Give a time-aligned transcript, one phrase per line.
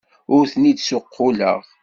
[0.35, 1.59] Ur ten-id-ssuqquleɣ.